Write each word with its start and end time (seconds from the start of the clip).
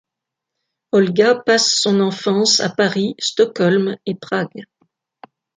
Olga 0.91 1.35
passe 1.35 1.75
son 1.75 1.99
enfance 1.99 2.59
à 2.59 2.69
Paris, 2.69 3.13
Stockholm 3.19 3.97
et 4.07 4.15
Prague. 4.15 4.63